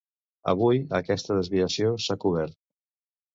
[0.53, 2.59] Avui, aquesta desviació, s'ha cobert.